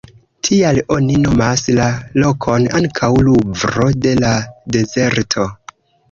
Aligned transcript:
Tial 0.47 0.77
oni 0.93 1.17
nomas 1.25 1.65
la 1.79 1.85
lokon 2.23 2.65
ankaŭ 2.79 3.09
""Luvro 3.27 3.89
de 4.07 4.13
la 4.23 4.31
dezerto"". 4.77 5.47